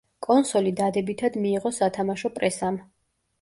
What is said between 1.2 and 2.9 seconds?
მიიღო სათამაშო პრესამ.